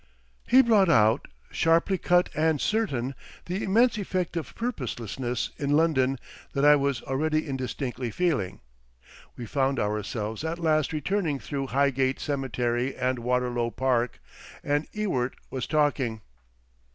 [0.47, 3.13] He brought out, sharply cut and certain,
[3.45, 6.17] the immense effect of purposelessness in London
[6.53, 8.61] that I was already indistinctly feeling.
[9.37, 16.21] We found ourselves at last returning through Highgate Cemetery and Waterlow Park—and Ewart was talking.